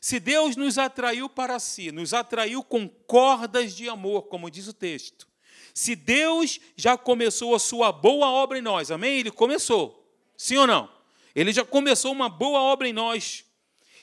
[0.01, 4.73] Se Deus nos atraiu para si, nos atraiu com cordas de amor, como diz o
[4.73, 5.27] texto.
[5.73, 9.19] Se Deus já começou a sua boa obra em nós, amém?
[9.19, 10.09] Ele começou.
[10.37, 10.89] Sim ou não?
[11.35, 13.45] Ele já começou uma boa obra em nós.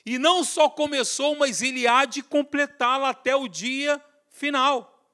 [0.04, 5.04] E não só começou, mas ele há de completá-la até o dia final.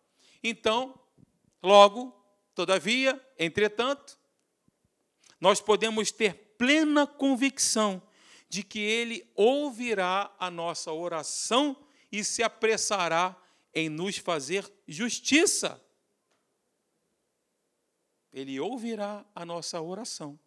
[0.42, 0.94] Então,
[1.62, 2.14] logo,
[2.54, 4.18] todavia, entretanto,
[5.40, 8.02] nós podemos ter plena convicção
[8.52, 11.74] de que Ele ouvirá a nossa oração
[12.12, 13.34] e se apressará
[13.74, 15.82] em nos fazer justiça.
[18.30, 20.38] Ele ouvirá a nossa oração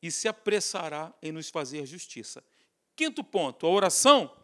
[0.00, 2.42] e se apressará em nos fazer justiça.
[2.96, 4.34] Quinto ponto: a oração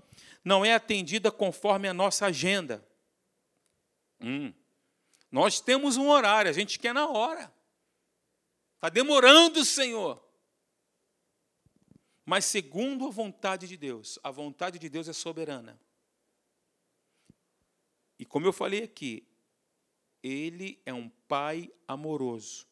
[0.45, 2.87] não é atendida conforme a nossa agenda.
[4.21, 4.53] Hum,
[5.31, 7.51] nós temos um horário, a gente quer na hora.
[8.75, 10.23] Está demorando, Senhor.
[12.25, 15.79] Mas segundo a vontade de Deus, a vontade de Deus é soberana.
[18.19, 19.27] E como eu falei aqui,
[20.23, 22.67] Ele é um Pai amoroso,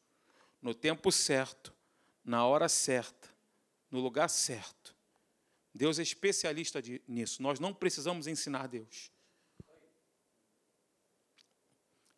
[0.63, 1.75] no tempo certo,
[2.25, 3.29] na hora certa,
[3.91, 4.95] no lugar certo.
[5.75, 7.43] Deus é especialista nisso.
[7.43, 9.11] Nós não precisamos ensinar Deus.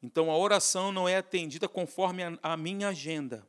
[0.02, 3.46] Então a oração não é atendida conforme a, minha agenda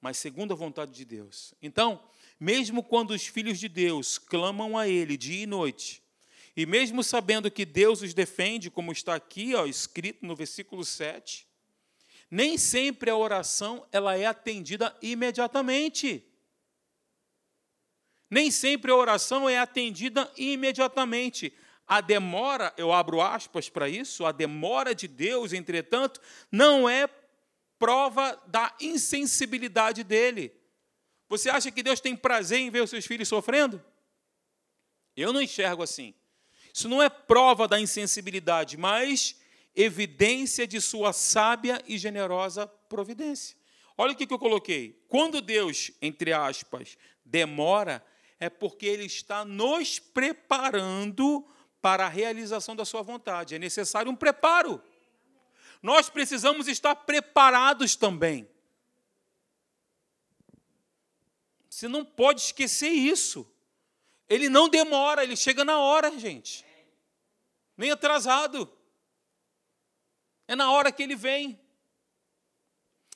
[0.00, 1.54] mas segundo a vontade de Deus.
[1.60, 2.02] Então,
[2.38, 6.02] mesmo quando os filhos de Deus clamam a Ele dia e noite,
[6.56, 11.46] e mesmo sabendo que Deus os defende, como está aqui ó, escrito no versículo 7,
[12.30, 16.24] nem sempre a oração ela é atendida imediatamente.
[18.30, 21.52] Nem sempre a oração é atendida imediatamente.
[21.86, 27.08] A demora, eu abro aspas para isso, a demora de Deus, entretanto, não é
[27.80, 30.52] prova da insensibilidade dele.
[31.30, 33.82] Você acha que Deus tem prazer em ver os seus filhos sofrendo?
[35.16, 36.14] Eu não enxergo assim.
[36.72, 39.40] Isso não é prova da insensibilidade, mas
[39.74, 43.56] evidência de sua sábia e generosa providência.
[43.96, 45.02] Olha o que eu coloquei.
[45.08, 48.04] Quando Deus, entre aspas, demora,
[48.38, 51.46] é porque Ele está nos preparando
[51.80, 53.54] para a realização da Sua vontade.
[53.54, 54.82] É necessário um preparo
[55.82, 58.48] nós precisamos estar preparados também.
[61.68, 63.50] Você não pode esquecer isso.
[64.28, 66.64] Ele não demora, ele chega na hora, gente.
[67.76, 68.70] Nem atrasado.
[70.46, 71.58] É na hora que ele vem.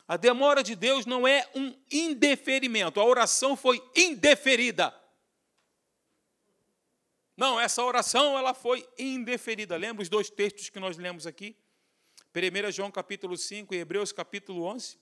[0.07, 3.01] A demora de Deus não é um indeferimento.
[3.01, 4.95] A oração foi indeferida.
[7.37, 9.77] Não, essa oração ela foi indeferida.
[9.77, 11.57] Lembra os dois textos que nós lemos aqui?
[12.35, 14.99] 1 João capítulo 5 e Hebreus capítulo 11.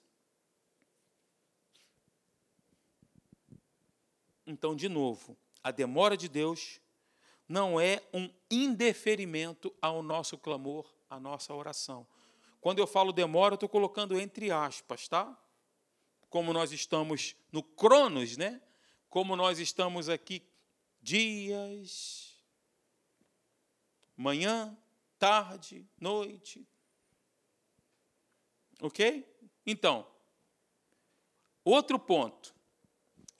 [4.47, 6.79] Então, de novo, a demora de Deus
[7.49, 12.07] não é um indeferimento ao nosso clamor, à nossa oração.
[12.61, 15.35] Quando eu falo demora, eu estou colocando entre aspas, tá?
[16.29, 18.61] Como nós estamos no Cronos, né?
[19.09, 20.47] Como nós estamos aqui
[21.01, 22.39] dias,
[24.19, 24.77] manhã,
[25.19, 26.67] tarde, noite,
[28.83, 29.25] Ok?
[29.65, 30.05] Então,
[31.65, 32.53] outro ponto.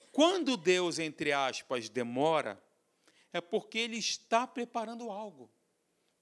[0.09, 2.63] Quando Deus, entre aspas, demora,
[3.33, 5.51] é porque Ele está preparando algo.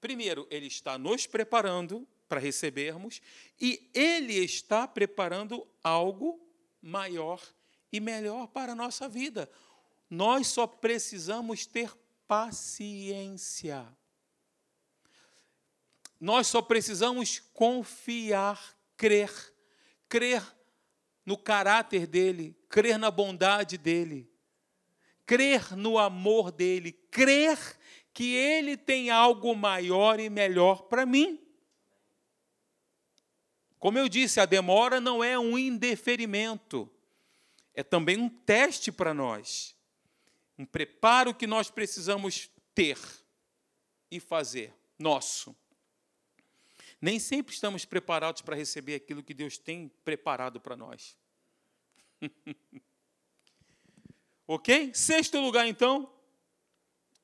[0.00, 3.22] Primeiro, Ele está nos preparando para recebermos,
[3.60, 6.40] e Ele está preparando algo
[6.80, 7.40] maior
[7.92, 9.48] e melhor para a nossa vida.
[10.10, 11.94] Nós só precisamos ter
[12.26, 13.86] paciência.
[16.18, 19.32] Nós só precisamos confiar crer.
[20.08, 20.40] Crer
[21.26, 24.30] no caráter dele, crer na bondade dele,
[25.26, 27.58] crer no amor dele, crer
[28.14, 31.40] que ele tem algo maior e melhor para mim.
[33.78, 36.88] Como eu disse, a demora não é um indeferimento,
[37.74, 39.74] é também um teste para nós,
[40.56, 42.98] um preparo que nós precisamos ter
[44.10, 45.56] e fazer, nosso.
[47.02, 51.16] Nem sempre estamos preparados para receber aquilo que Deus tem preparado para nós.
[54.46, 54.94] ok?
[54.94, 56.14] Sexto lugar, então,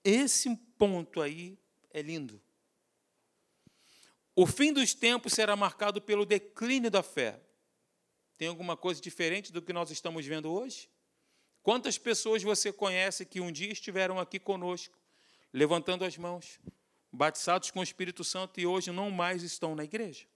[0.02, 1.56] esse ponto aí
[1.92, 2.42] é lindo.
[4.34, 7.40] O fim dos tempos será marcado pelo declínio da fé.
[8.36, 10.90] Tem alguma coisa diferente do que nós estamos vendo hoje?
[11.62, 14.98] Quantas pessoas você conhece que um dia estiveram aqui conosco,
[15.52, 16.58] levantando as mãos,
[17.12, 20.26] batizados com o Espírito Santo e hoje não mais estão na igreja?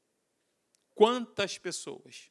[0.95, 2.31] Quantas pessoas?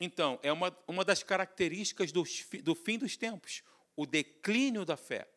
[0.00, 2.24] Então, é uma, uma das características do,
[2.62, 3.62] do fim dos tempos,
[3.96, 5.28] o declínio da fé.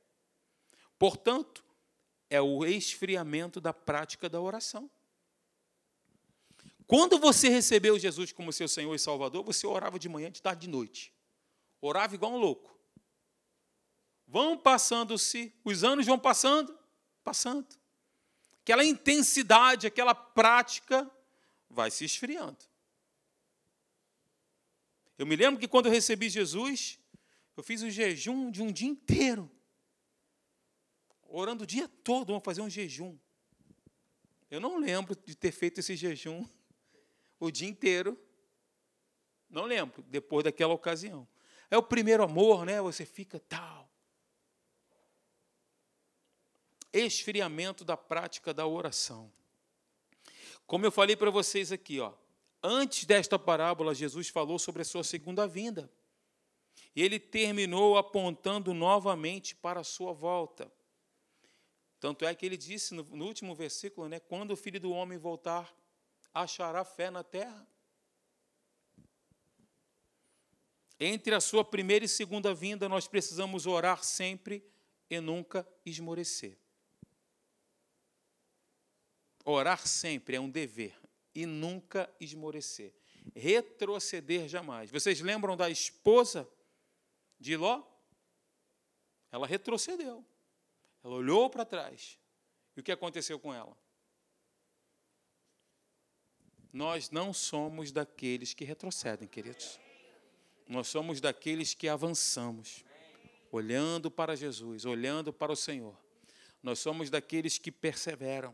[0.98, 1.64] Portanto,
[2.30, 4.90] é o esfriamento da prática da oração.
[6.88, 10.62] Quando você recebeu Jesus como seu Senhor e Salvador, você orava de manhã, de tarde,
[10.62, 11.14] de noite.
[11.82, 12.78] Orava igual um louco.
[14.26, 16.78] Vão passando-se, os anos vão passando,
[17.24, 17.68] passando.
[18.68, 21.10] Aquela intensidade, aquela prática
[21.70, 22.58] vai se esfriando.
[25.18, 27.00] Eu me lembro que quando eu recebi Jesus,
[27.56, 29.50] eu fiz um jejum de um dia inteiro.
[31.30, 33.18] Orando o dia todo, vamos fazer um jejum.
[34.52, 36.46] Eu não lembro de ter feito esse jejum
[37.40, 38.22] o dia inteiro.
[39.50, 41.26] Não lembro, depois daquela ocasião.
[41.72, 42.82] É o primeiro amor, né?
[42.82, 43.77] Você fica tal.
[46.92, 49.32] Esfriamento da prática da oração.
[50.66, 52.14] Como eu falei para vocês aqui, ó,
[52.62, 55.90] antes desta parábola, Jesus falou sobre a sua segunda vinda.
[56.96, 60.72] E ele terminou apontando novamente para a sua volta.
[62.00, 65.18] Tanto é que ele disse no, no último versículo, né, quando o filho do homem
[65.18, 65.76] voltar,
[66.34, 67.68] achará fé na terra?
[71.00, 74.64] Entre a sua primeira e segunda vinda, nós precisamos orar sempre
[75.10, 76.58] e nunca esmorecer.
[79.50, 80.94] Orar sempre é um dever
[81.34, 82.94] e nunca esmorecer.
[83.34, 84.92] Retroceder jamais.
[84.92, 86.46] Vocês lembram da esposa
[87.40, 87.82] de Ló?
[89.32, 90.26] Ela retrocedeu.
[91.02, 92.20] Ela olhou para trás.
[92.76, 93.78] E o que aconteceu com ela?
[96.74, 99.80] Nós não somos daqueles que retrocedem, queridos.
[100.68, 102.84] Nós somos daqueles que avançamos,
[103.50, 105.98] olhando para Jesus, olhando para o Senhor.
[106.62, 108.54] Nós somos daqueles que perseveram.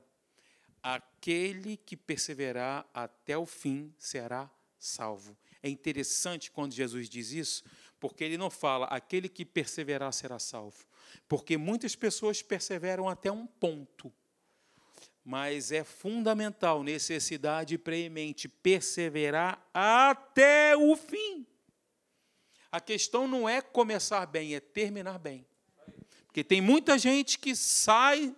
[0.83, 5.35] Aquele que perseverar até o fim será salvo.
[5.63, 7.63] É interessante quando Jesus diz isso,
[7.99, 10.85] porque ele não fala aquele que perseverar será salvo.
[11.27, 14.13] Porque muitas pessoas perseveram até um ponto
[15.23, 21.47] mas é fundamental, necessidade premente, perseverar até o fim.
[22.69, 25.45] A questão não é começar bem, é terminar bem.
[26.25, 28.35] Porque tem muita gente que sai,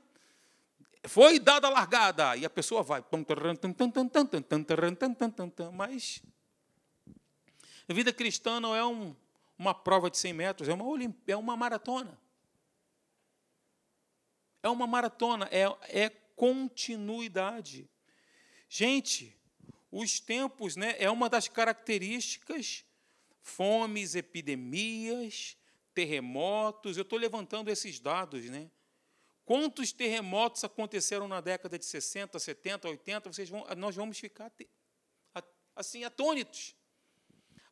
[1.08, 3.04] foi dada a largada, e a pessoa vai.
[5.74, 6.22] Mas
[7.88, 9.16] a vida cristã não é um,
[9.58, 12.18] uma prova de 100 metros, é uma, é uma maratona.
[14.62, 17.88] É uma maratona, é, é continuidade.
[18.68, 19.36] Gente,
[19.92, 22.84] os tempos né, é uma das características,
[23.42, 25.56] fomes, epidemias,
[25.94, 26.98] terremotos.
[26.98, 28.70] Eu estou levantando esses dados, né?
[29.46, 33.32] Quantos terremotos aconteceram na década de 60, 70, 80?
[33.32, 34.52] Vocês vão, nós vamos ficar
[35.76, 36.76] assim atônitos.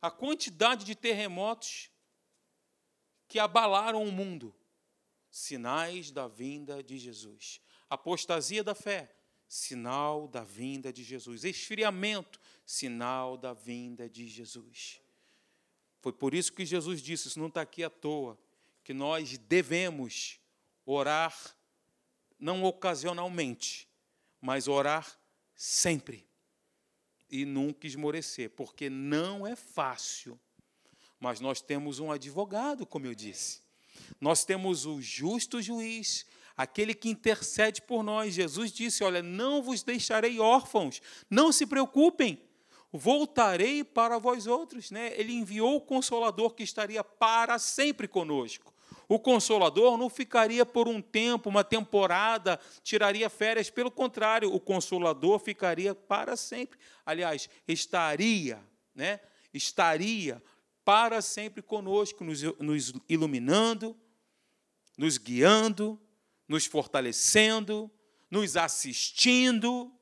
[0.00, 1.90] A quantidade de terremotos
[3.26, 4.54] que abalaram o mundo,
[5.30, 7.60] sinais da vinda de Jesus.
[7.90, 9.12] Apostasia da fé,
[9.48, 11.44] sinal da vinda de Jesus.
[11.44, 15.00] Esfriamento, sinal da vinda de Jesus.
[16.00, 18.38] Foi por isso que Jesus disse: Isso não está aqui à toa,
[18.84, 20.38] que nós devemos
[20.84, 21.34] orar,
[22.38, 23.88] não ocasionalmente,
[24.40, 25.18] mas orar
[25.54, 26.26] sempre
[27.30, 30.38] e nunca esmorecer, porque não é fácil.
[31.18, 33.62] Mas nós temos um advogado, como eu disse.
[34.20, 36.26] Nós temos o justo juiz
[36.56, 38.34] aquele que intercede por nós.
[38.34, 42.42] Jesus disse: Olha, não vos deixarei órfãos, não se preocupem,
[42.92, 44.90] voltarei para vós outros.
[44.90, 45.18] Né?
[45.18, 48.73] Ele enviou o Consolador que estaria para sempre conosco.
[49.08, 55.38] O Consolador não ficaria por um tempo, uma temporada, tiraria férias, pelo contrário, o Consolador
[55.38, 56.78] ficaria para sempre.
[57.04, 58.62] Aliás, estaria,
[58.94, 59.20] né?
[59.52, 60.42] estaria
[60.84, 63.96] para sempre conosco, nos, nos iluminando,
[64.96, 66.00] nos guiando,
[66.46, 67.90] nos fortalecendo,
[68.30, 69.92] nos assistindo.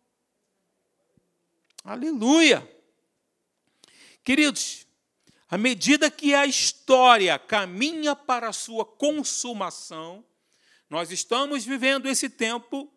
[1.85, 2.69] Aleluia!
[4.25, 4.87] Queridos,
[5.53, 10.25] à medida que a história caminha para a sua consumação,
[10.89, 12.91] nós estamos vivendo esse tempo,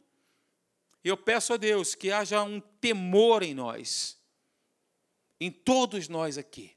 [1.04, 4.18] eu peço a Deus que haja um temor em nós,
[5.38, 6.74] em todos nós aqui,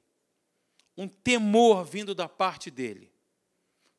[0.97, 3.12] um temor vindo da parte dEle,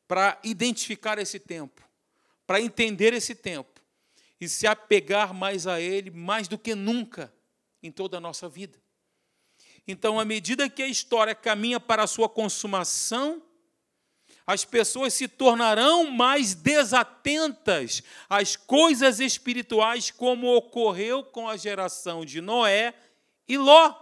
[0.06, 1.82] para identificar esse tempo,
[2.46, 3.80] para entender esse tempo
[4.38, 7.32] e se apegar mais a Ele, mais do que nunca
[7.82, 8.78] em toda a nossa vida.
[9.90, 13.42] Então, à medida que a história caminha para a sua consumação,
[14.46, 22.40] as pessoas se tornarão mais desatentas às coisas espirituais, como ocorreu com a geração de
[22.40, 22.94] Noé
[23.48, 23.94] e Ló.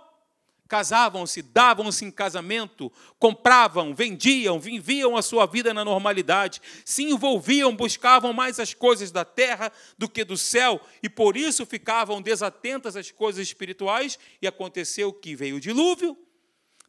[0.68, 8.34] Casavam-se, davam-se em casamento, compravam, vendiam, viviam a sua vida na normalidade, se envolviam, buscavam
[8.34, 13.10] mais as coisas da terra do que do céu, e por isso ficavam desatentas às
[13.10, 16.14] coisas espirituais, e aconteceu que veio o dilúvio,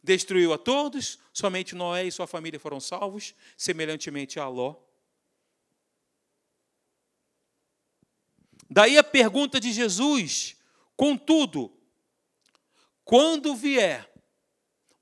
[0.04, 4.76] destruiu a todos, somente Noé e sua família foram salvos, semelhantemente a Ló.
[8.68, 10.54] Daí a pergunta de Jesus:
[10.94, 11.79] contudo,
[13.10, 14.08] quando vier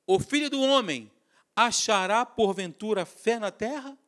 [0.06, 1.12] o filho do homem,
[1.54, 3.98] achará porventura fé na terra?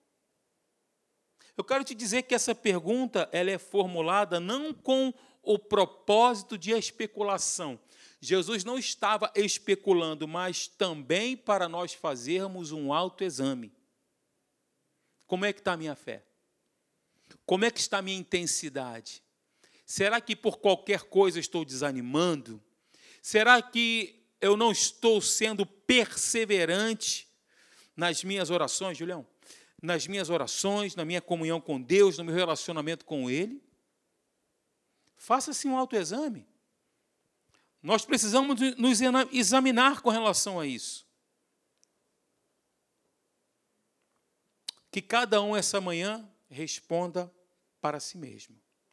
[1.55, 6.71] Eu quero te dizer que essa pergunta ela é formulada não com o propósito de
[6.71, 7.79] especulação.
[8.23, 13.71] Jesus não estava especulando, mas também para nós fazermos um autoexame.
[15.27, 16.25] Como é que está a minha fé?
[17.45, 19.23] Como é que está a minha intensidade?
[19.85, 22.63] Será que por qualquer coisa estou desanimando?
[23.21, 27.29] Será que eu não estou sendo perseverante
[27.97, 29.27] nas minhas orações, Julião?
[29.83, 33.63] Nas minhas orações, na minha comunhão com Deus, no meu relacionamento com Ele?
[35.17, 36.47] Faça-se um autoexame.
[37.83, 39.01] Nós precisamos nos
[39.33, 41.07] examinar com relação a isso.
[44.91, 47.33] Que cada um essa manhã responda
[47.81, 48.60] para si mesmo.